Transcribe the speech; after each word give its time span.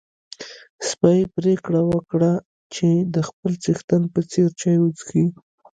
سپی 0.89 1.19
پرېکړه 1.35 1.81
وکړه 1.91 2.31
چې 2.75 2.89
د 3.13 3.15
خپل 3.27 3.51
څښتن 3.63 4.01
په 4.13 4.19
څېر 4.31 4.49
چای 4.59 4.77
وڅښي. 4.81 5.23